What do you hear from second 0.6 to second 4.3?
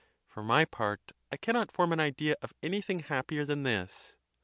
part, I cannot form an idea of anything happier than this.